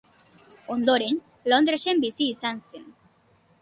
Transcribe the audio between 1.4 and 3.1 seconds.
Londresen bizi izan zen.